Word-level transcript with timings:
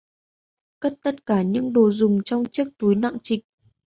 Cất 0.79 0.93
tất 1.03 1.25
cả 1.25 1.41
những 1.41 1.73
đồ 1.73 1.91
dùng 1.91 2.15
vào 2.15 2.21
trong 2.25 2.43
chiếc 2.51 2.65
túi 2.77 2.95
nặng 2.95 3.17
trịch 3.23 3.45